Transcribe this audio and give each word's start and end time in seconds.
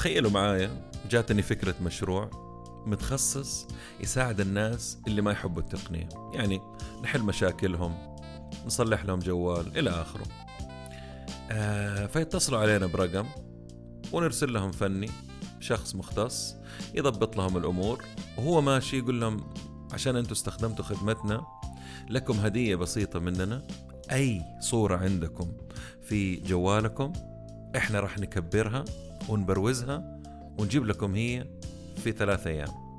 تخيلوا 0.00 0.30
معايا 0.30 0.90
جاتني 1.10 1.42
فكرة 1.42 1.74
مشروع 1.82 2.30
متخصص 2.86 3.66
يساعد 4.00 4.40
الناس 4.40 4.98
اللي 5.06 5.22
ما 5.22 5.32
يحبوا 5.32 5.62
التقنية. 5.62 6.08
يعني 6.32 6.60
نحل 7.02 7.22
مشاكلهم 7.22 8.16
نصلح 8.66 9.04
لهم 9.04 9.18
جوال 9.18 9.78
إلى 9.78 9.90
آخره. 9.90 10.24
آه 11.50 12.06
فيتصلوا 12.06 12.58
علينا 12.58 12.86
برقم 12.86 13.26
ونرسل 14.12 14.52
لهم 14.52 14.72
فني 14.72 15.10
شخص 15.60 15.94
مختص 15.94 16.56
يضبط 16.94 17.36
لهم 17.36 17.56
الأمور. 17.56 18.04
وهو 18.38 18.60
ماشي 18.60 18.98
يقول 18.98 19.20
لهم 19.20 19.50
عشان 19.92 20.16
أنتم 20.16 20.32
استخدمتوا 20.32 20.84
خدمتنا 20.84 21.46
لكم 22.10 22.34
هدية 22.34 22.76
بسيطة 22.76 23.18
مننا 23.18 23.62
أي 24.12 24.42
صورة 24.60 24.96
عندكم 24.96 25.52
في 26.02 26.36
جوالكم 26.36 27.12
إحنا 27.76 28.00
راح 28.00 28.18
نكبرها 28.18 28.84
ونبروزها 29.30 30.20
ونجيب 30.58 30.86
لكم 30.86 31.14
هي 31.14 31.46
في 31.96 32.12
ثلاثة 32.12 32.50
أيام. 32.50 32.90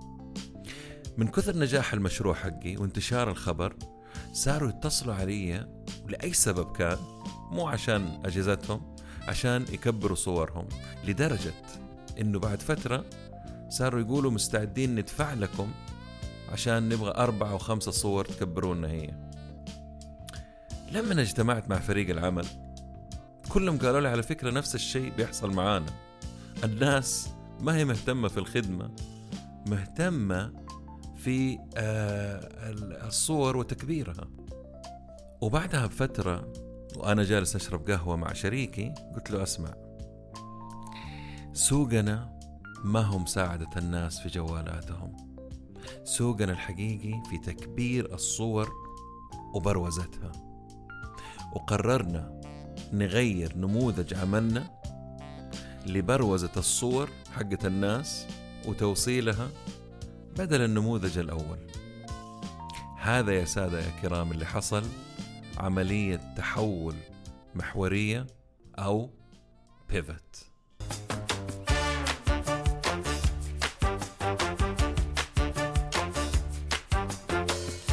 من 1.17 1.27
كثر 1.27 1.57
نجاح 1.57 1.94
المشروع 1.94 2.34
حقي 2.34 2.77
وانتشار 2.77 3.31
الخبر 3.31 3.76
صاروا 4.34 4.70
يتصلوا 4.70 5.13
علي 5.13 5.67
لأي 6.07 6.34
سبب 6.34 6.71
كان 6.71 6.98
مو 7.52 7.67
عشان 7.67 8.21
أجهزتهم 8.26 8.95
عشان 9.27 9.66
يكبروا 9.71 10.16
صورهم 10.16 10.67
لدرجة 11.07 11.54
إنه 12.20 12.40
بعد 12.40 12.62
فترة 12.62 13.05
صاروا 13.70 14.02
يقولوا 14.02 14.32
مستعدين 14.32 14.95
ندفع 14.95 15.34
لكم 15.34 15.71
عشان 16.52 16.90
نبغى 16.90 17.12
أربعة 17.12 17.52
أو 17.52 17.57
خمسة 17.57 17.91
صور 17.91 18.26
تكبرونا 18.26 18.88
هي. 18.88 19.13
لما 20.91 21.21
اجتمعت 21.21 21.70
مع 21.70 21.79
فريق 21.79 22.10
العمل 22.10 22.45
كلهم 23.49 23.77
قالوا 23.77 24.01
لي 24.01 24.07
على 24.07 24.23
فكرة 24.23 24.51
نفس 24.51 24.76
الشيء 24.76 25.12
بيحصل 25.18 25.54
معانا. 25.54 26.10
الناس 26.63 27.29
ما 27.59 27.76
هي 27.76 27.85
مهتمة 27.85 28.27
في 28.27 28.37
الخدمة 28.37 28.91
مهتمة 29.67 30.54
في 31.15 31.59
آه، 31.77 32.40
الصور 33.07 33.57
وتكبيرها. 33.57 34.27
وبعدها 35.41 35.85
بفترة 35.85 36.54
وأنا 36.98 37.23
جالس 37.23 37.55
أشرب 37.55 37.89
قهوة 37.89 38.15
مع 38.15 38.34
شريكي 38.34 38.93
قلت 39.15 39.32
له 39.32 39.43
أسمع 39.43 39.73
سوقنا 41.54 42.39
ما 42.84 43.01
هو 43.01 43.20
مساعدة 43.20 43.70
الناس 43.77 44.20
في 44.20 44.29
جوالاتهم. 44.29 45.17
سوقنا 46.04 46.51
الحقيقي 46.51 47.23
في 47.29 47.37
تكبير 47.37 48.13
الصور 48.13 48.70
وبروزتها. 49.55 50.32
وقررنا 51.55 52.41
نغير 52.93 53.57
نموذج 53.57 54.13
عملنا 54.13 54.80
لبروزة 55.85 56.51
الصور 56.57 57.10
حقت 57.35 57.65
الناس 57.65 58.27
وتوصيلها 58.65 59.49
بدل 60.38 60.62
النموذج 60.62 61.18
الأول. 61.18 61.57
هذا 62.99 63.34
يا 63.34 63.46
سادة 63.46 63.79
يا 63.79 63.91
كرام 64.01 64.31
اللي 64.31 64.46
حصل 64.46 64.84
عملية 65.57 66.34
تحول 66.38 66.96
محورية 67.56 68.28
أو 68.79 69.09
pivot. 69.94 70.46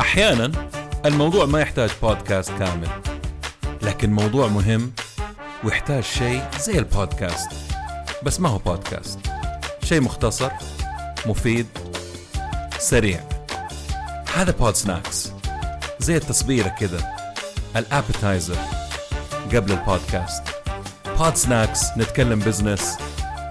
أحيانا 0.01 0.71
الموضوع 1.05 1.47
ما 1.47 1.61
يحتاج 1.61 1.91
بودكاست 2.03 2.51
كامل 2.51 2.89
لكن 3.83 4.13
موضوع 4.13 4.49
مهم 4.49 4.93
ويحتاج 5.65 6.03
شيء 6.03 6.51
زي 6.61 6.79
البودكاست. 6.79 7.68
بس 8.23 8.41
ما 8.41 8.49
هو 8.49 8.59
بودكاست. 8.59 9.19
شيء 9.85 10.01
مختصر 10.01 10.51
مفيد 11.27 11.67
سريع. 12.79 13.29
هذا 14.35 14.51
Pod 14.51 14.75
Snacks 14.75 15.33
زي 15.99 16.17
التصبيرة 16.17 16.69
كذا 16.69 17.17
ال 17.77 17.85
appetizer 17.85 18.59
قبل 19.55 19.73
البودكاست. 19.73 20.43
Pod 21.19 21.35
Snacks 21.35 21.99
نتكلم 21.99 22.39
business 22.39 22.99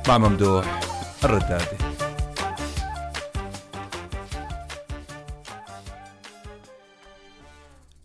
مع 0.07 0.17
ممدوح 0.17 0.81
الردادي. 1.23 1.77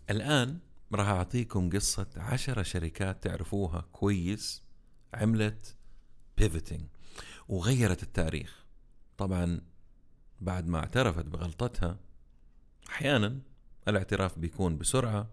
الآن 0.09 0.59
راح 0.93 1.07
أعطيكم 1.07 1.69
قصة 1.69 2.07
عشرة 2.17 2.63
شركات 2.63 3.23
تعرفوها 3.23 3.85
كويس 3.91 4.63
عملت 5.13 5.75
بيفتنج 6.37 6.85
وغيرت 7.47 8.03
التاريخ. 8.03 8.65
طبعا 9.17 9.61
بعد 10.41 10.67
ما 10.67 10.79
اعترفت 10.79 11.25
بغلطتها 11.25 11.99
أحيانا 12.89 13.39
الاعتراف 13.87 14.39
بيكون 14.39 14.77
بسرعة 14.77 15.29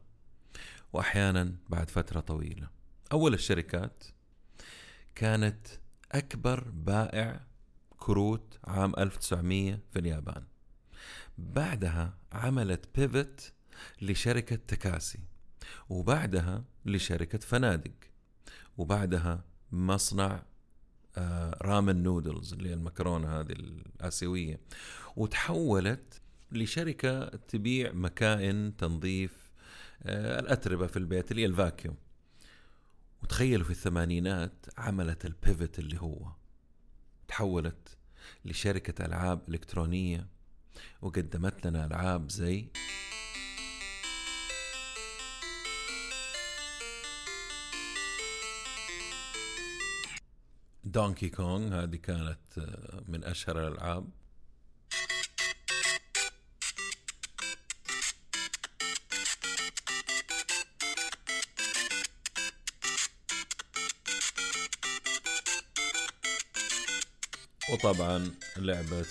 وأحيانا 0.93 1.57
بعد 1.69 1.91
فترة 1.91 2.21
طويلة. 2.21 2.69
أول 3.13 3.35
الشركات 3.35 4.05
كانت 5.15 5.67
أكبر 6.13 6.71
بائع 6.71 7.41
كروت 7.99 8.59
عام 8.65 8.93
1900 8.99 9.79
في 9.93 9.99
اليابان. 9.99 10.45
بعدها 11.39 12.15
عملت 12.33 12.99
pivot 12.99 13.53
لشركة 14.03 14.57
تكاسي 14.57 15.21
وبعدها 15.89 16.65
لشركة 16.85 17.39
فنادق 17.39 17.93
وبعدها 18.79 19.45
مصنع 19.73 20.43
ramen 21.63 22.03
noodles 22.03 22.53
اللي 22.53 22.69
هي 22.69 22.75
المكرونة 22.75 23.41
هذه 23.41 23.53
الآسيوية 23.53 24.61
وتحولت 25.17 26.21
لشركة 26.53 27.27
تبيع 27.27 27.93
مكائن 27.93 28.77
تنظيف 28.77 29.51
آه، 30.03 30.41
الأتربة 30.41 30.87
في 30.87 30.97
البيت 30.97 31.31
اللي 31.31 31.43
هي 31.43 31.47
ال 31.47 31.53
vacuum. 31.53 31.97
وتخيلوا 33.23 33.65
في 33.65 33.71
الثمانينات 33.71 34.67
عملت 34.79 35.25
ال 35.27 35.35
pivot 35.35 35.79
اللي 35.79 36.01
هو. 36.01 36.33
تحولت 37.29 37.97
لشركة 38.45 39.05
ألعاب 39.05 39.41
إلكترونية 39.49 40.27
وقدمت 41.03 41.67
لنا 41.67 41.87
ألعاب 41.87 42.31
زي 42.31 42.67
دونكي 50.91 51.29
كونغ 51.29 51.83
هذه 51.83 51.97
كانت 51.97 52.59
آه، 52.59 53.03
من 53.09 53.25
أشهر 53.25 53.69
الألعاب. 53.69 54.11
وطبعا 67.73 68.31
لعبة 68.57 69.07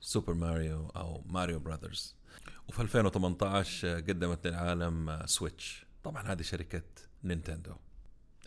Super 0.00 0.34
Mario 0.34 0.86
أو 0.88 1.22
Mario 1.26 1.58
Brothers 1.58 2.16
وفي 2.68 2.82
2018 2.82 3.96
قدمت 3.96 4.46
للعالم 4.46 5.22
Switch 5.26 5.86
طبعا 6.04 6.32
هذه 6.32 6.42
شركة 6.42 6.82
نينتندو. 7.24 7.74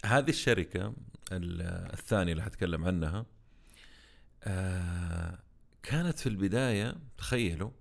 هذه 0.05 0.29
الشركة 0.29 0.93
الثانية 1.31 2.31
اللي 2.31 2.43
حتكلم 2.43 2.85
عنها 2.85 3.25
آه، 4.43 5.39
كانت 5.83 6.19
في 6.19 6.29
البداية 6.29 6.95
تخيلوا 7.17 7.71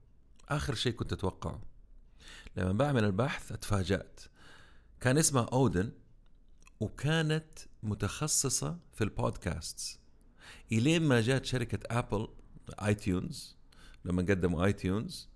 آخر 0.49 0.75
شيء 0.75 0.93
كنت 0.93 1.13
أتوقعه. 1.13 1.63
لما 2.57 2.73
بعمل 2.73 3.05
البحث 3.05 3.53
أتفاجأت. 3.53 4.21
كان 5.01 5.19
اسمها 5.19 5.45
Odeo 5.53 5.93
وكانت 6.81 7.59
متخصصة 7.83 8.79
في 8.93 9.05
البودكاست 9.05 10.01
إلين 10.73 11.03
ما 11.03 11.21
جات 11.21 11.45
شركة 11.45 11.99
أبل 11.99 12.29
iTunes 12.71 13.57
لما 14.05 14.23
قدموا 14.23 14.65
iTunes 14.65 15.29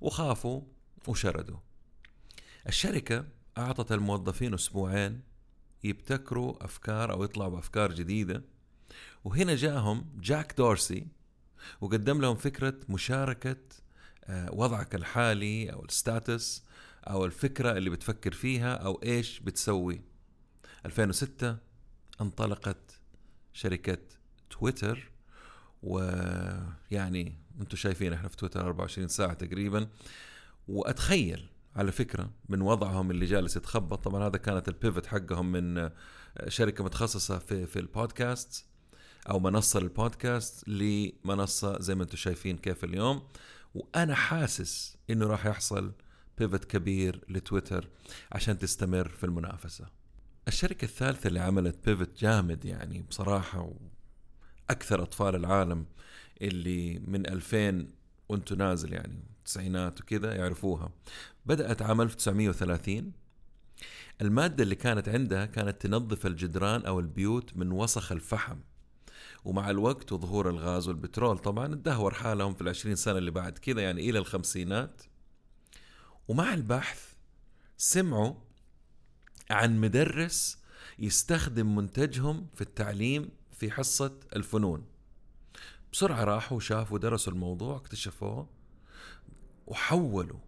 وخافوا 0.00 0.62
وشردوا. 1.08 1.58
الشركة 2.68 3.24
أعطت 3.58 3.92
الموظفين 3.92 4.54
أسبوعين 4.54 5.31
يبتكروا 5.84 6.64
أفكار 6.64 7.12
أو 7.12 7.24
يطلعوا 7.24 7.50
بأفكار 7.50 7.92
جديدة. 7.92 8.42
وهنا 9.24 9.54
جاهم 9.56 10.06
جاك 10.20 10.54
دورسي 10.58 11.06
وقدم 11.80 12.20
لهم 12.20 12.36
فكرة 12.36 12.74
مشاركة 12.88 13.56
آه، 14.24 14.52
وضعك 14.52 14.94
الحالي 14.94 15.72
أو 15.72 15.84
ال 15.84 15.95
status 15.95 16.64
أو 17.04 17.24
الفكرة 17.24 17.72
اللي 17.72 17.90
بتفكر 17.90 18.32
فيها 18.32 18.74
أو 18.74 19.02
إيش 19.02 19.40
بتسوي. 19.40 20.00
2006 20.86 21.56
انطلقت 22.20 23.00
شركة 23.52 23.98
تويتر 24.50 25.10
ويعني 25.82 27.34
أنتم 27.60 27.76
شايفين 27.76 28.12
إحنا 28.12 28.28
في 28.28 28.36
تويتر 28.36 28.60
24 28.66 29.08
ساعة 29.08 29.32
تقريبا. 29.34 29.88
وأتخيل 30.68 31.46
على 31.76 31.92
فكرة 31.92 32.30
من 32.48 32.62
وضعهم 32.62 33.10
اللي 33.10 33.26
جالس 33.26 33.56
يتخبط. 33.56 34.04
طبعا 34.04 34.26
هذا 34.26 34.38
كانت 34.38 34.68
البيفت 34.68 35.06
حقهم 35.06 35.52
من 35.52 35.78
آه، 35.78 35.92
شركة 36.48 36.84
متخصصة 36.84 37.38
في 37.38 37.66
في 37.66 37.78
البودكاست 37.78 38.66
أو 39.30 39.40
منصة 39.40 39.80
للبودكاست 39.80 40.68
لمنصة 40.68 41.80
زي 41.80 41.94
ما 41.94 42.02
أنتم 42.02 42.16
شايفين 42.16 42.56
كيف 42.58 42.84
اليوم. 42.84 43.22
وأنا 43.74 44.14
حاسس 44.14 44.96
إنه 45.10 45.26
راح 45.26 45.46
يحصل 45.46 45.92
بيفت 46.38 46.64
كبير 46.64 47.24
لتويتر 47.28 47.88
عشان 48.32 48.58
تستمر 48.58 49.08
في 49.08 49.24
المنافسة. 49.24 49.86
الشركة 50.48 50.84
الثالثة 50.84 51.28
اللي 51.28 51.40
عملت 51.40 51.88
بيفت 51.88 52.20
جامد 52.20 52.64
يعني 52.64 53.02
بصراحة 53.02 53.72
أكثر 54.70 55.02
أطفال 55.02 55.34
العالم 55.34 55.86
اللي 56.42 56.98
من 56.98 57.26
2000 57.26 57.86
وانتو 58.28 58.54
نازل 58.54 58.92
يعني 58.92 59.31
التسعينات 59.42 60.00
وكذا 60.00 60.34
يعرفوها. 60.34 60.90
بدأت 61.46 61.82
عام 61.82 62.00
1930 62.00 63.12
المادة 64.20 64.62
اللي 64.62 64.74
كانت 64.74 65.08
عندها 65.08 65.46
كانت 65.46 65.82
تنظف 65.82 66.26
الجدران 66.26 66.86
أو 66.86 67.00
البيوت 67.00 67.56
من 67.56 67.72
وسخ 67.72 68.12
الفحم 68.12 68.58
ومع 69.44 69.70
الوقت 69.70 70.12
وظهور 70.12 70.50
الغاز 70.50 70.88
والبترول. 70.88 71.38
طبعا 71.38 71.66
اتدهور 71.66 72.14
حالهم 72.14 72.54
في 72.54 72.60
العشرين 72.60 72.96
سنة 72.96 73.18
اللي 73.18 73.30
بعد 73.30 73.58
كذا 73.58 73.82
يعني 73.82 74.10
إلى 74.10 74.18
الخمسينات. 74.18 75.02
ومع 76.28 76.54
البحث 76.54 77.12
سمعوا 77.76 78.34
عن 79.50 79.80
مدرس 79.80 80.58
يستخدم 80.98 81.76
منتجهم 81.76 82.46
في 82.54 82.60
التعليم 82.60 83.30
في 83.52 83.70
حصة 83.70 84.20
الفنون. 84.36 84.84
بسرعة 85.92 86.24
راحوا 86.24 86.56
وشافوا 86.56 86.98
درسوا 86.98 87.32
الموضوع 87.32 87.76
اكتشفوه. 87.76 88.61
وحولوا 89.66 90.38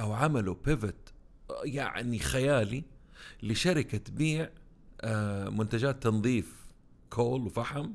أو 0.00 0.12
عملوا 0.12 0.54
بيفت 0.64 1.12
يعني 1.64 2.18
خيالي 2.18 2.84
لشركة 3.42 3.98
تبيع 3.98 4.50
آه، 5.00 5.48
منتجات 5.48 6.02
تنظيف 6.02 6.64
coal 7.10 7.46
وفحم 7.46 7.90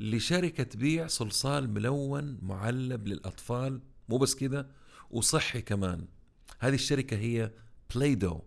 لشركة 0.00 0.64
تبيع 0.64 1.06
صلصال 1.06 1.70
ملون 1.70 2.38
معلب 2.42 3.08
للأطفال 3.08 3.80
مو 4.08 4.18
بس 4.18 4.34
كذا 4.34 4.70
وصحي 5.10 5.62
كمان. 5.62 6.06
هذه 6.58 6.74
الشركة 6.74 7.16
هي 7.16 7.50
Play-Doh 7.94 8.40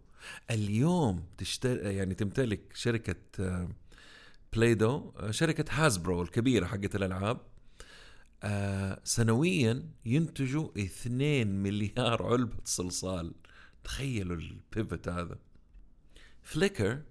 اليوم 0.52 1.24
تشتري 1.38 1.96
يعني 1.96 2.16
تمتلك 2.16 2.62
شركة 2.74 3.16
Play-Doh 4.54 5.12
آه، 5.18 5.32
شركة 5.32 5.66
Hasbro 5.72 6.22
الكبيرة 6.22 6.66
حقت 6.66 6.96
الألعاب. 6.96 7.42
آه 8.44 9.02
سنويا 9.04 9.90
ينتجوا 10.06 10.70
2 10.78 11.64
مليار 11.64 12.24
علبة 12.24 12.58
صلصال. 12.64 13.34
تخيلوا 13.84 14.38
ال 14.38 14.49
pivot 14.49 15.08
هذا. 15.08 15.38
Flickr 16.44 17.02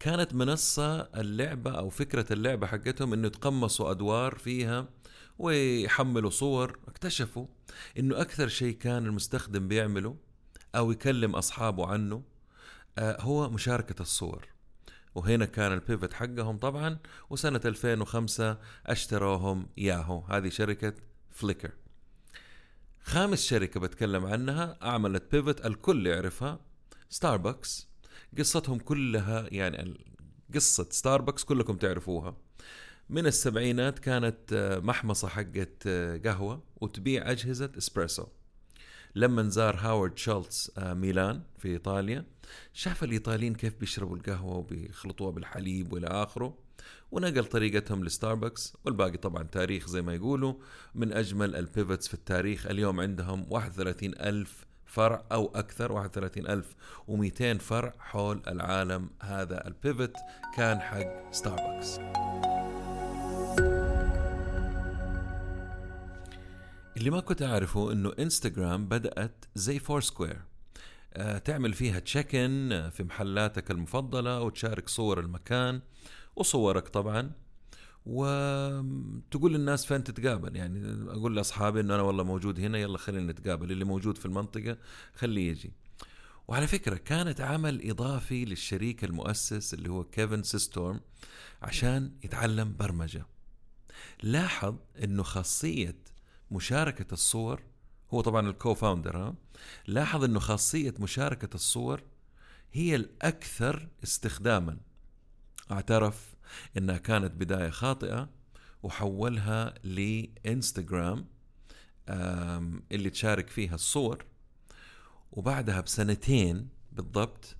كانت 0.00 0.34
منصة 0.34 1.00
اللعبة 1.00 1.70
أو 1.70 1.90
فكرة 1.90 2.32
اللعبة 2.32 2.66
حقتهم 2.66 3.12
إنه 3.12 3.26
يتقمصوا 3.26 3.90
أدوار 3.90 4.38
فيها 4.38 4.88
ويحملوا 5.38 6.30
صور. 6.30 6.78
اكتشفوا 6.88 7.46
إنه 7.98 8.20
أكثر 8.20 8.48
شيء 8.48 8.76
كان 8.76 9.06
المستخدم 9.06 9.68
بيعمله 9.68 10.16
أو 10.74 10.92
يكلم 10.92 11.36
أصحابه 11.36 11.86
عنه 11.86 12.22
آه 12.98 13.20
هو 13.20 13.50
مشاركة 13.50 14.02
الصور. 14.02 14.53
وهنا 15.14 15.44
كان 15.44 15.72
ال 15.72 15.79
pivot 15.79 16.12
حقهم 16.12 16.58
طبعا 16.58 16.98
وسنة 17.30 17.60
2005 17.64 18.58
أشتروهم 18.86 19.66
ياهو 19.76 20.20
هذه 20.20 20.48
شركة 20.48 20.94
Flickr 21.30 21.70
خامس 23.02 23.46
شركة 23.46 23.80
بتكلم 23.80 24.26
عنها 24.26 24.78
عملت 24.82 25.32
pivot 25.32 25.66
الكل 25.66 26.06
يعرفها 26.06 26.60
ستاربكس 27.08 27.88
قصتهم 28.38 28.78
كلها 28.78 29.46
يعني 29.50 30.00
قصة 30.54 30.86
ستاربكس 30.90 31.44
كلكم 31.44 31.76
تعرفوها. 31.76 32.36
من 33.10 33.26
السبعينات 33.26 33.98
كانت 33.98 34.52
آه، 34.52 34.78
محمصة 34.78 35.28
حقت 35.28 35.82
آه، 35.86 36.16
قهوة 36.16 36.62
وتبيع 36.80 37.30
أجهزة 37.30 37.72
إسبريسو 37.78 38.26
لما 39.14 39.42
زار 39.42 39.76
هاورد 39.76 40.18
شولتز 40.18 40.70
آه، 40.78 40.94
ميلان 40.94 41.42
في 41.58 41.68
إيطاليا 41.68 42.24
شاف 42.72 43.04
الإيطاليين 43.04 43.54
كيف 43.54 43.74
بيشربوا 43.80 44.16
القهوة 44.16 44.56
وبيخلطوها 44.56 45.30
بالحليب 45.30 45.92
وإلى 45.92 46.06
آخره 46.06 46.64
ونقل 47.12 47.44
طريقتهم 47.44 48.04
لستاربكس 48.04 48.76
والباقي 48.84 49.16
طبعا 49.16 49.42
تاريخ 49.42 49.86
زي 49.86 50.02
ما 50.02 50.14
يقولوا. 50.14 50.54
من 50.94 51.12
أجمل 51.12 51.56
ال 51.56 51.63
pivots 51.63 52.08
في 52.08 52.14
التاريخ 52.14 52.66
اليوم 52.66 53.00
عندهم 53.00 53.46
31 53.50 54.14
ألف 54.14 54.66
فرع 54.86 55.24
أو 55.32 55.52
أكثر 55.54 55.92
31200 55.92 57.58
فرع 57.58 57.94
حول 57.98 58.42
العالم. 58.48 59.10
هذا 59.22 59.66
ال 59.66 59.74
pivot 59.74 60.16
كان 60.56 60.80
حق 60.80 61.32
ستاربكس 61.32 61.98
اللي 66.96 67.10
ما 67.10 67.20
كنت 67.20 67.42
أعرفه 67.42 67.92
إنه 67.92 68.12
انستغرام 68.18 68.88
بدأت 68.88 69.44
زي 69.54 69.78
Foursquare 69.78 70.42
آه 71.14 71.38
تعمل 71.38 71.72
فيها 71.72 71.98
check 71.98 72.34
in 72.34 72.90
في 72.90 73.02
محلاتك 73.04 73.70
المفضلة 73.70 74.40
وتشارك 74.40 74.88
صور 74.88 75.20
المكان 75.20 75.80
وصورك 76.36 76.88
طبعا. 76.88 77.32
وتقول 78.06 79.52
للناس 79.52 79.86
فين 79.86 80.04
تتقابل. 80.04 80.56
يعني 80.56 81.10
أقول 81.10 81.36
لأصحابي 81.36 81.80
إنه 81.80 81.94
أنا 81.94 82.02
والله 82.02 82.24
موجود 82.24 82.60
هنا 82.60 82.78
يلا 82.78 82.98
خلينا 82.98 83.32
نتقابل. 83.32 83.72
اللي 83.72 83.84
موجود 83.84 84.18
في 84.18 84.26
المنطقة 84.26 84.78
خليه 85.14 85.50
يجي. 85.50 85.72
وعلى 86.48 86.66
فكرة 86.66 86.96
كانت 86.96 87.40
عمل 87.40 87.90
إضافي 87.90 88.44
للشريك 88.44 89.04
المؤسس 89.04 89.74
اللي 89.74 89.88
هو 89.90 90.04
كيفن 90.04 90.42
سيستروم 90.42 91.00
عشان 91.62 92.12
يتعلم 92.24 92.76
برمجة. 92.76 93.26
لاحظ 94.22 94.74
إنه 95.04 95.22
خاصية 95.22 95.96
مشاركة 96.54 97.12
الصور 97.12 97.62
هو 98.14 98.20
طبعا 98.20 98.48
ال 98.50 98.74
co-founder 98.74 99.16
ها؟ 99.16 99.34
لاحظ 99.86 100.24
إنه 100.24 100.38
خاصية 100.40 100.94
مشاركة 100.98 101.54
الصور 101.54 102.02
هي 102.72 102.96
الأكثر 102.96 103.88
استخداما. 104.04 104.76
اعترف 105.70 106.34
إنها 106.76 106.98
كانت 106.98 107.32
بداية 107.32 107.70
خاطئة 107.70 108.28
وحولها 108.82 109.74
لإنستغرام 109.84 111.26
اللي 112.92 113.10
تشارك 113.10 113.48
فيها 113.48 113.74
الصور. 113.74 114.24
وبعدها 115.32 115.80
بسنتين 115.80 116.68
بالضبط 116.92 117.56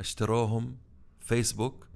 اشتروهم 0.00 0.76
فيسبوك 1.20 1.86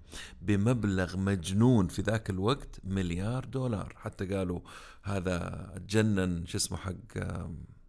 بمبلغ 0.42 1.16
مجنون 1.16 1.88
في 1.88 2.02
ذاك 2.02 2.30
الوقت 2.30 2.80
مليار 2.84 3.44
دولار. 3.44 3.94
حتى 3.96 4.26
قالوا 4.26 4.60
هذا 5.02 5.72
تجنن 5.88 6.46
شو 6.46 6.58
اسمه 6.58 6.78
حق 6.78 6.94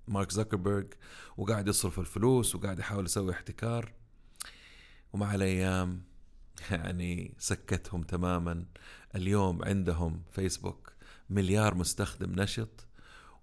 مارك 0.08 0.32
زكربرج 0.32 0.94
وقاعد 1.38 1.68
يصرف 1.68 2.00
الفلوس 2.00 2.56
وقاعد 2.56 2.80
يحاول 2.80 3.06
يسوي 3.06 3.32
احتكار. 3.32 3.94
ومع 5.14 5.36
الأيام 5.36 6.02
يعني 6.72 7.36
سكتهم 7.40 8.04
تماما. 8.04 8.66
اليوم 9.16 9.64
عندهم 9.64 10.24
فيسبوك 10.32 10.94
مليار 11.30 11.76
مستخدم 11.76 12.42
نشط 12.42 12.88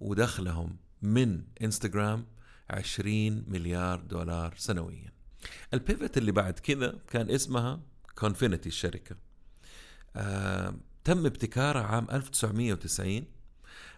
ودخلهم 0.00 0.76
من 1.02 1.42
إنستغرام 1.62 2.26
20 2.70 3.44
مليار 3.48 4.00
دولار 4.00 4.54
سنويا. 4.56 5.12
ال 5.74 5.82
pivot 5.82 6.18
اللي 6.18 6.32
بعد 6.32 6.58
كذا 6.58 6.98
كان 7.08 7.30
اسمها 7.30 7.80
Confinity 8.14 8.68
الشركة. 8.68 9.16
آه 10.16 10.74
تم 11.04 11.26
ابتكارها 11.26 11.82
عام 11.82 12.06
1990 12.12 13.24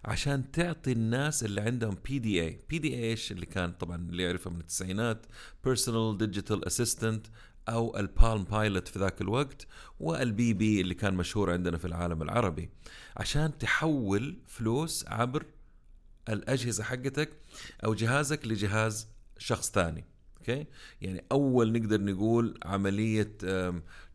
عشان 0.05 0.51
تعطي 0.53 0.93
الناس 0.93 1.45
اللي 1.45 1.61
عندهم 1.61 1.97
بي 2.05 2.19
دي 2.19 2.43
اي 2.43 2.61
بي 2.69 2.79
دي 2.79 2.95
اي 2.95 3.11
إيش 3.11 3.33
اللي 3.33 3.47
كان؟ 3.47 3.73
طبعا 3.73 3.97
اللي 3.97 4.23
يعرفه 4.23 4.51
من 4.51 4.61
التسعينات 4.61 5.27
personal 5.65 6.19
digital 6.19 6.67
assistant 6.67 7.27
أو 7.69 7.97
ال 7.97 8.06
Palm 8.06 8.45
Pilot 8.45 8.89
في 8.89 8.99
ذاك 8.99 9.21
الوقت 9.21 9.67
وال 10.01 10.53
BB 10.53 10.81
اللي 10.81 10.95
كان 10.95 11.15
مشهور 11.15 11.53
عندنا 11.53 11.79
في 11.79 11.85
العالم 11.85 12.23
العربي. 12.23 12.71
عشان 13.17 13.59
تحول 13.59 14.39
فلوس 14.47 15.05
عبر 15.09 15.45
الأجهزة 16.29 16.85
حقتك 16.85 17.31
أو 17.85 17.95
جهازك 17.95 18.47
لجهاز 18.47 19.09
شخص 19.39 19.71
ثاني. 19.71 20.05
أوكي؟ 20.49 20.67
يعني 21.01 21.25
أول 21.33 21.73
نقدر 21.73 22.01
نقول 22.01 22.59
عملية 22.65 23.37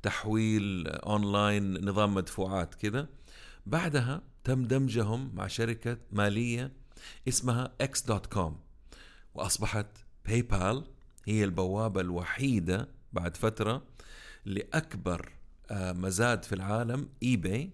تحويل 0.02 0.88
أونلاين 0.88 1.86
نظام 1.86 2.14
مدفوعات 2.14 2.76
كذا 2.76 3.10
بعدها 3.66 4.22
تم 4.44 4.64
دمجهم 4.66 5.32
مع 5.36 5.48
شركة 5.48 5.98
مالية 6.12 6.72
اسمها 7.28 7.74
X.com 7.82 8.60
وأصبحت 9.34 9.88
PayPal 10.26 10.84
هي 11.26 11.44
البوابة 11.44 12.02
الوحيدة 12.02 12.88
بعد 13.14 13.38
فترة 13.38 13.84
لأكبر 14.46 15.32
آه، 15.72 15.92
مزاد 15.94 16.44
في 16.44 16.56
العالم 16.56 17.10
eBay 17.24 17.72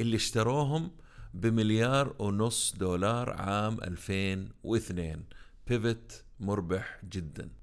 اللي 0.00 0.16
اشتروهم 0.16 0.90
بمليار 1.34 2.16
ونص 2.18 2.74
دولار 2.78 3.30
عام 3.30 3.80
2002 3.82 5.24
pivot 5.66 6.24
مربح 6.40 7.00
جدا. 7.12 7.59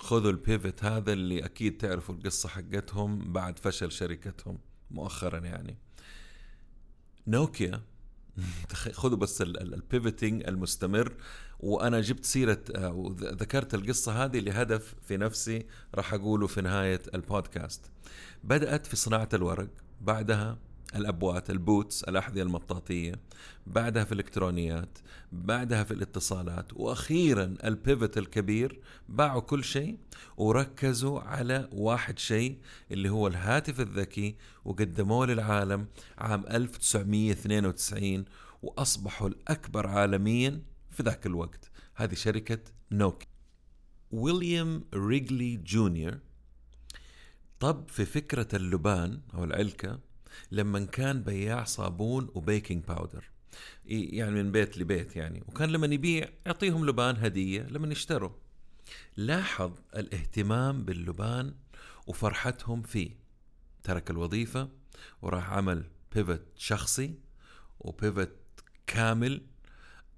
خذوا 0.00 0.30
ال 0.30 0.39
pivot 0.39 0.84
هذا 0.84 1.12
اللي 1.12 1.44
أكيد 1.44 1.76
تعرفوا 1.76 2.14
القصة 2.14 2.48
حقتهم 2.48 3.32
بعد 3.32 3.58
فشل 3.58 3.92
شركتهم 3.92 4.58
مؤخرا 4.90 5.38
يعني. 5.38 5.78
نوكيا 7.26 7.82
خذوا 8.72 9.16
بس 9.18 9.42
ال 9.42 9.53
pivoting 9.53 10.44
المستمر. 10.48 11.14
وأنا 11.60 12.00
جبت 12.00 12.24
سيرة 12.24 12.64
آه، 12.76 12.92
وذكرت 12.92 13.74
القصة 13.74 14.24
هذه 14.24 14.40
لهدف 14.40 14.94
في 15.02 15.16
نفسي 15.16 15.66
راح 15.94 16.14
أقوله 16.14 16.46
في 16.46 16.60
نهاية 16.60 17.02
البودكاست. 17.14 17.90
بدأت 18.44 18.86
في 18.86 18.96
صناعة 18.96 19.28
الورق 19.34 19.68
بعدها 20.00 20.58
الأبوات 20.94 21.50
ال 21.50 21.59
boots 21.59 22.04
الأحذية 22.04 22.42
المطاطية 22.42 23.14
بعدها 23.66 24.04
في 24.04 24.12
الإلكترونيات 24.12 24.98
بعدها 25.32 25.84
في 25.84 25.90
الاتصالات 25.90 26.72
وأخيرا 26.72 27.54
ال 27.64 27.73
pivot 27.73 28.18
الكبير 28.18 28.80
باعوا 29.08 29.40
كل 29.40 29.64
شيء 29.64 29.98
وركزوا 30.36 31.20
على 31.20 31.68
واحد 31.72 32.18
شيء 32.18 32.58
اللي 32.90 33.08
هو 33.08 33.26
الهاتف 33.26 33.80
الذكي 33.80 34.36
وقدموه 34.64 35.26
للعالم 35.26 35.86
عام 36.18 36.44
1992 36.50 38.24
وأصبحوا 38.62 39.28
الأكبر 39.28 39.86
عالميا 39.86 40.62
في 40.90 41.02
ذاك 41.02 41.26
الوقت. 41.26 41.70
هذه 41.94 42.14
شركة 42.14 42.58
نوكيا 42.92 43.26
ويليام 44.10 44.84
ريجلي 44.94 45.56
جونيور 45.56 46.18
طب 47.60 47.88
في 47.88 48.04
فكرة 48.04 48.48
اللبان 48.56 49.20
أو 49.34 49.44
العلكة 49.44 49.98
لما 50.52 50.84
كان 50.84 51.22
بياع 51.22 51.64
صابون 51.64 52.30
و 52.34 52.41
baking 52.41 52.84
powder 52.84 53.30
يعني 53.86 54.42
من 54.42 54.52
بيت 54.52 54.78
لبيت 54.78 55.16
يعني. 55.16 55.42
وكان 55.46 55.70
لما 55.70 55.86
يبيع 55.86 56.28
يعطيهم 56.46 56.86
لبان 56.86 57.16
هدية 57.16 57.62
لما 57.62 57.92
يشتروا. 57.92 58.30
لاحظ 59.16 59.72
الاهتمام 59.96 60.84
باللبان 60.84 61.54
وفرحتهم 62.06 62.82
فيه. 62.82 63.10
ترك 63.84 64.10
الوظيفة 64.10 64.68
وراح 65.22 65.50
عمل 65.50 65.84
pivot 66.14 66.42
شخصي 66.56 67.14
و 67.80 67.89
pivot 67.89 68.36
كامل 68.86 69.42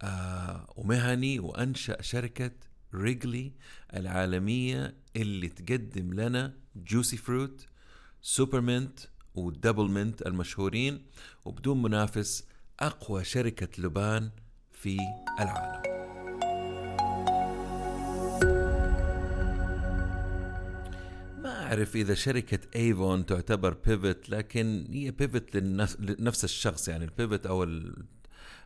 آه 0.03 0.73
ومهني 0.77 1.39
وأنشأ 1.39 2.03
شركة 2.03 2.51
Wrigley 2.95 3.53
العالمية 3.95 4.95
اللي 5.17 5.49
تقدم 5.49 6.13
لنا 6.13 6.55
Juicy 6.77 7.17
Fruit 7.17 7.67
Spearmint 8.23 9.01
و 9.35 9.91
Doublemint 9.91 10.23
المشهورين 10.23 11.03
وبدون 11.45 11.83
منافس 11.83 12.45
أقوى 12.81 13.25
شركة 13.25 13.83
لبان 13.83 14.31
في 14.73 14.97
العالم. 15.41 15.83
ما 21.43 21.67
أعرف 21.67 21.97
إذا 21.97 22.15
شركة 22.15 22.59
Avon 22.77 23.27
تعتبر 23.27 23.77
pivot 23.87 24.31
لكن 24.31 24.87
هي 24.91 25.11
pivot 25.11 25.57
لنفس 25.57 26.45
الشخص 26.45 26.89
يعني 26.89 27.05
ال 27.05 27.12
pivot 27.12 27.47
أو 27.47 27.63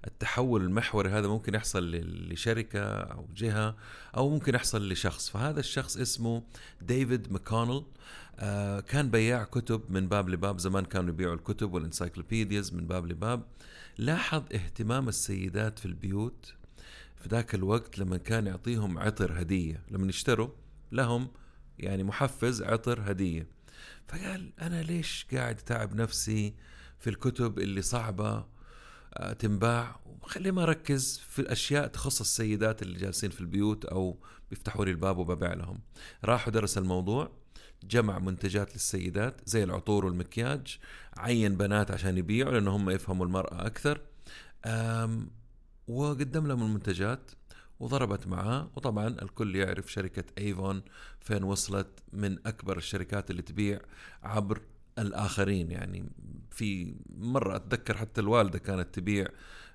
التحول 0.06 0.62
المحوري 0.62 1.10
هذا 1.10 1.28
ممكن 1.28 1.54
يحصل 1.54 1.90
لشركة 2.30 2.80
أو 2.84 3.28
جهة 3.34 3.76
أو 4.16 4.30
ممكن 4.30 4.54
يحصل 4.54 4.88
لشخص. 4.88 5.30
فهذا 5.30 5.60
الشخص 5.60 5.96
اسمه 5.96 6.42
ديفيد 6.80 7.32
ماكونل 7.32 7.84
آه 8.38 8.80
كان 8.80 9.10
بياع 9.10 9.44
كتب 9.44 9.82
من 9.90 10.08
باب 10.08 10.28
لباب. 10.28 10.58
زمان 10.58 10.84
كانوا 10.84 11.08
يبيعوا 11.08 11.34
الكتب 11.34 11.74
وال 11.74 11.88
encyclopedias 11.88 12.74
من 12.74 12.86
باب 12.86 13.06
لباب. 13.06 13.42
لاحظ 13.98 14.42
اهتمام 14.54 15.08
السيدات 15.08 15.78
في 15.78 15.86
البيوت 15.86 16.54
في 17.16 17.28
ذاك 17.28 17.54
الوقت 17.54 17.98
لما 17.98 18.16
كان 18.16 18.46
يعطيهم 18.46 18.98
عطر 18.98 19.40
هدية. 19.40 19.80
لما 19.90 20.08
يشتروا 20.08 20.48
لهم 20.92 21.28
يعني 21.78 22.04
محفز 22.04 22.62
عطر 22.62 23.10
هدية. 23.10 23.46
فقال 24.08 24.52
أنا 24.60 24.82
ليش 24.82 25.26
قاعد 25.32 25.56
تعب 25.56 25.94
نفسي 25.94 26.54
في 26.98 27.10
الكتب 27.10 27.58
اللي 27.58 27.82
صعبة 27.82 28.28
آه، 28.30 28.55
تنباع. 29.38 30.00
وخلي 30.22 30.50
ما 30.50 30.62
أركز 30.62 31.18
في 31.28 31.38
الأشياء 31.38 31.86
تخص 31.86 32.20
السيدات 32.20 32.82
اللي 32.82 32.98
جالسين 32.98 33.30
في 33.30 33.40
البيوت 33.40 33.84
أو 33.84 34.18
بيفتحوا 34.50 34.84
لي 34.84 34.90
الباب 34.90 35.18
وببيع 35.18 35.54
لهم 35.54 35.80
راح 36.24 36.48
ودرس 36.48 36.78
الموضوع 36.78 37.30
جمع 37.84 38.18
منتجات 38.18 38.72
للسيدات 38.72 39.40
زي 39.44 39.64
العطور 39.64 40.04
والمكياج 40.04 40.78
عين 41.16 41.56
بنات 41.56 41.90
عشان 41.90 42.18
يبيعوا 42.18 42.52
لأن 42.52 42.68
هم 42.68 42.90
يفهموا 42.90 43.26
المرأة 43.26 43.66
أكثر. 43.66 44.00
وقدم 45.88 46.46
لهم 46.46 46.62
المنتجات 46.62 47.30
وضربت 47.80 48.26
معاه. 48.26 48.70
وطبعا 48.76 49.06
الكل 49.08 49.56
يعرف 49.56 49.92
شركة 49.92 50.24
ايفون 50.38 50.82
فين 51.20 51.42
وصلت 51.42 51.88
من 52.12 52.38
أكبر 52.46 52.76
الشركات 52.76 53.30
اللي 53.30 53.42
تبيع 53.42 53.80
عبر 54.22 54.60
الآخرين 54.98 55.70
يعني 55.70 56.10
في 56.50 56.94
مرة 57.16 57.56
أتذكر 57.56 57.96
حتى 57.96 58.20
الوالدة 58.20 58.58
كانت 58.58 58.94
تبيع 58.94 59.26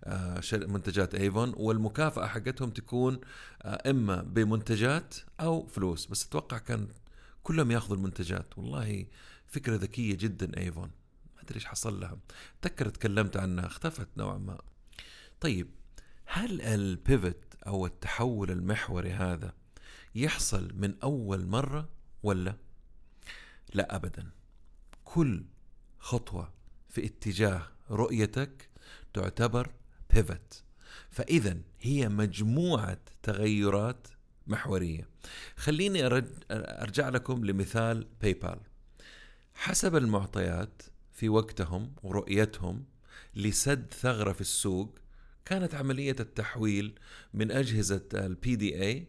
آه، 0.04 0.42
منتجات 0.54 1.16
أيفون 1.16 1.54
والمكافأة 1.58 2.28
حقتهم 2.28 2.70
تكون 2.70 3.22
آه، 3.62 3.90
إما 3.90 4.22
بمنتجات 4.22 5.16
أو 5.40 5.68
فلوس 5.68 6.06
بس 6.06 6.26
أتوقع 6.26 6.58
كان 6.58 6.88
كلهم 7.44 7.72
ياخذوا 7.72 7.98
المنتجات. 7.98 8.58
والله 8.58 9.06
فكرة 9.48 9.76
ذكية 9.76 10.16
جدا 10.16 10.58
أيفون. 10.58 10.92
ما 11.36 11.42
أدري 11.42 11.56
إيش 11.56 11.66
حصل 11.66 12.00
لها. 12.00 12.18
تذكر 12.62 12.90
تكلمت 12.90 13.38
عنها 13.38 13.66
اختفت 13.66 14.08
نوعا 14.18 14.38
ما. 14.38 14.58
طيب 15.40 15.68
هل 16.26 16.62
البيفت 16.62 17.38
أو 17.68 17.86
التحول 17.86 18.52
المحوري 18.52 19.12
هذا 19.12 19.54
يحصل 20.16 20.72
من 20.76 20.96
أول 21.04 21.46
مرة 21.46 21.90
ولا؟ 22.24 22.56
لا 23.74 23.96
ابدا. 23.96 24.41
كل 25.14 25.44
خطوة 26.00 26.54
في 26.90 27.06
اتجاه 27.06 27.68
رؤيتك 27.90 28.70
تعتبر 29.14 29.72
بيفت 30.14 30.64
فاذا 31.10 31.58
هي 31.82 32.10
مجموعة 32.10 32.98
تغيرات 33.24 34.08
محورية. 34.48 35.08
خليني 35.56 36.06
أرجع 36.52 37.10
لكم 37.10 37.46
لمثال 37.46 38.08
PayPal 38.22 38.60
حسب 39.54 39.96
المعطيات 39.96 40.82
في 41.14 41.30
وقتهم 41.30 41.94
ورؤيتهم 42.04 42.86
لسد 43.36 43.94
ثغرة 43.94 44.34
في 44.34 44.42
السوق 44.42 45.00
كانت 45.46 45.76
عملية 45.76 46.16
التحويل 46.20 47.00
من 47.34 47.52
أجهزة 47.52 48.08
ال 48.14 48.56
PDA 48.56 49.08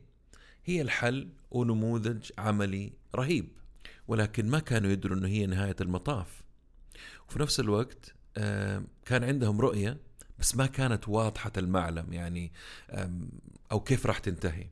هي 0.64 0.82
الحل 0.82 1.28
ونموذج 1.50 2.30
عملي 2.38 2.92
رهيب. 3.14 3.61
ولكن 4.08 4.48
ما 4.48 4.58
كانوا 4.58 4.90
يدروا 4.90 5.16
أنه 5.16 5.28
هي 5.28 5.46
نهاية 5.46 5.76
المطاف. 5.80 6.42
وفي 7.28 7.38
نفس 7.38 7.60
الوقت 7.60 8.14
كان 9.04 9.24
عندهم 9.24 9.60
رؤية 9.60 10.00
بس 10.38 10.56
ما 10.56 10.66
كانت 10.66 11.08
واضحة 11.08 11.52
المعالم 11.56 12.12
يعني 12.12 12.52
أو 13.72 13.80
كيف 13.80 14.06
راح 14.06 14.18
تنتهي. 14.18 14.66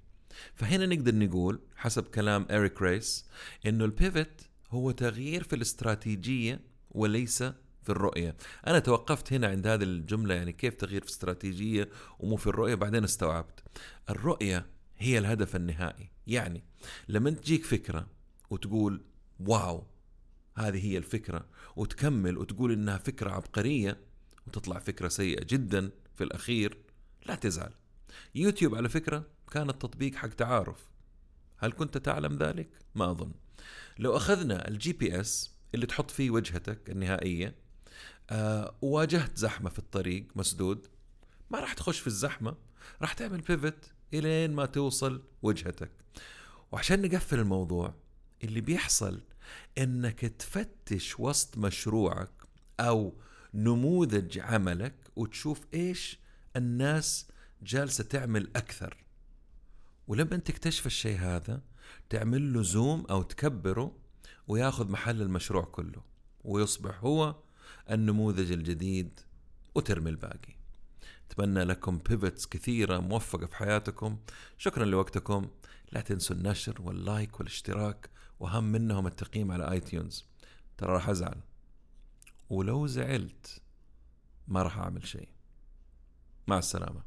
فهنا 0.54 0.86
نقدر 0.86 1.14
نقول 1.14 1.60
حسب 1.76 2.02
كلام 2.02 2.46
إريك 2.50 2.82
ريس 2.82 3.26
إنه 3.66 3.84
ال 3.84 3.95
pivot 3.95 4.50
هو 4.70 4.90
تغيير 4.90 5.42
في 5.42 5.56
الاستراتيجية 5.56 6.60
وليس 6.90 7.42
في 7.82 7.88
الرؤية. 7.88 8.36
أنا 8.66 8.78
توقفت 8.78 9.32
هنا 9.32 9.48
عند 9.48 9.66
هذه 9.66 9.82
الجملة 9.82 10.34
يعني 10.34 10.52
كيف 10.52 10.74
تغيير 10.74 11.02
في 11.02 11.08
استراتيجية 11.08 11.88
ومو 12.18 12.36
في 12.36 12.46
الرؤية 12.46 12.74
بعدين 12.74 13.04
استوعبت. 13.04 13.62
الرؤية 14.10 14.66
هي 14.98 15.18
الهدف 15.18 15.56
النهائي. 15.56 16.10
يعني 16.26 16.64
لما 17.08 17.30
تجيك 17.30 17.64
فكرة 17.64 18.06
وتقول 18.50 19.04
wow 19.40 19.86
هذه 20.56 20.86
هي 20.86 20.98
الفكرة. 20.98 21.46
وتكمل 21.76 22.38
وتقول 22.38 22.72
إنها 22.72 22.98
فكرة 22.98 23.30
عبقرية 23.30 24.00
وتطلع 24.46 24.78
فكرة 24.78 25.08
سيئة 25.08 25.44
جدا 25.44 25.90
في 26.14 26.24
الأخير. 26.24 26.78
لا 27.26 27.34
تزعل 27.34 27.72
يوتيوب 28.34 28.74
على 28.74 28.88
فكرة 28.88 29.26
كان 29.50 29.70
التطبيق 29.70 30.14
حق 30.14 30.28
تعارف. 30.28 30.90
هل 31.58 31.72
كنت 31.72 31.98
تعلم 31.98 32.36
ذلك؟ 32.38 32.70
ما 32.94 33.10
أظن. 33.10 33.32
لو 33.98 34.16
أخذنا 34.16 34.68
ال 34.68 34.92
GPS 34.92 35.50
اللي 35.74 35.86
تحط 35.86 36.10
فيه 36.10 36.30
وجهتك 36.30 36.90
النهائية 36.90 37.54
آه 38.30 38.74
وواجهت 38.82 39.36
زحمة 39.36 39.70
في 39.70 39.78
الطريق 39.78 40.26
مسدود 40.36 40.86
ما 41.50 41.60
راح 41.60 41.72
تخش 41.72 42.00
في 42.00 42.06
الزحمة. 42.06 42.56
راح 43.02 43.12
تعمل 43.12 43.40
pivot 43.40 43.92
إلين 44.14 44.52
ما 44.52 44.66
توصل 44.66 45.22
وجهتك. 45.42 45.90
وعشان 46.72 47.02
نقفل 47.02 47.38
الموضوع 47.38 47.94
اللي 48.44 48.60
بيحصل 48.60 49.20
إنك 49.78 50.20
تفتش 50.20 51.20
وسط 51.20 51.58
مشروعك 51.58 52.32
أو 52.80 53.14
نموذج 53.54 54.38
عملك 54.38 54.94
وتشوف 55.16 55.66
إيش 55.74 56.18
الناس 56.56 57.28
جالسة 57.62 58.04
تعمل 58.04 58.50
أكثر. 58.56 58.96
ولما 60.08 60.36
تكتشف 60.36 60.86
الشيء 60.86 61.18
هذا 61.18 61.62
تعمل 62.10 62.52
له 62.52 62.62
زوم 62.62 63.06
أو 63.10 63.22
تكبره 63.22 63.96
وياخذ 64.48 64.90
محل 64.90 65.22
المشروع 65.22 65.64
كله 65.64 66.02
ويصبح 66.44 67.04
هو 67.04 67.36
النموذج 67.90 68.52
الجديد 68.52 69.20
وترمي 69.74 70.10
الباقي. 70.10 70.56
أتمنى 71.30 71.64
لكم 71.64 71.98
بيفتس 71.98 72.46
كثيرة 72.46 72.98
موفقة 72.98 73.46
في 73.46 73.56
حياتكم. 73.56 74.18
شكرا 74.58 74.84
لوقتكم. 74.84 75.50
لا 75.92 76.00
تنسوا 76.00 76.36
النشر 76.36 76.82
وال 76.82 77.01
like 77.01 77.40
والاشتراك. 77.40 78.10
وأهم 78.40 78.64
منهم 78.64 79.06
التقييم 79.06 79.52
على 79.52 79.70
iTunes 79.70 80.24
ترى 80.78 80.92
راح 80.92 81.08
أزعل. 81.08 81.40
ولو 82.50 82.86
زعلت 82.86 83.62
ما 84.48 84.62
راح 84.62 84.78
أعمل 84.78 85.06
شيء. 85.06 85.28
مع 86.46 86.58
السلامة. 86.58 87.02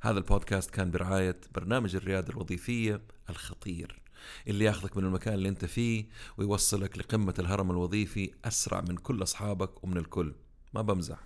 هذا 0.00 0.18
البودكاست 0.18 0.70
كان 0.70 0.90
برعاية 0.90 1.40
برنامج 1.54 1.96
الريادة 1.96 2.28
الوظيفية 2.28 3.02
الخطير 3.30 4.02
اللي 4.48 4.64
ياخذك 4.64 4.96
من 4.96 5.04
المكان 5.04 5.34
اللي 5.34 5.48
أنت 5.48 5.64
فيه 5.64 6.08
ويوصلك 6.38 6.98
لقمة 6.98 7.34
الهرم 7.38 7.70
الوظيفي 7.70 8.34
أسرع 8.44 8.80
من 8.80 8.96
كل 8.96 9.22
أصحابك 9.22 9.84
ومن 9.84 9.96
الكل. 9.96 10.34
ما 10.74 10.82
بمزح. 10.82 11.18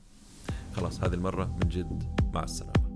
خلاص 0.76 1.00
هذه 1.00 1.14
المرة 1.14 1.44
من 1.44 1.68
جد 1.68 2.20
مع 2.34 2.44
السلامة. 2.44 2.87